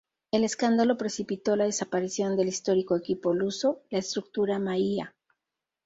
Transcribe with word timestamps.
El 0.31 0.43
escándalo 0.43 0.97
precipitó 0.97 1.55
la 1.55 1.65
desaparición 1.65 2.35
del 2.35 2.47
histórico 2.47 2.97
equipo 2.97 3.35
luso, 3.35 3.83
la 3.91 3.99
estructura 3.99 4.57
Maia. 4.57 5.13